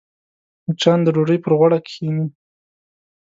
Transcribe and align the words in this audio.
مچان 0.65 0.99
د 1.03 1.07
ډوډۍ 1.15 1.37
پر 1.43 1.51
غوړه 1.57 1.79
کښېني 1.85 2.25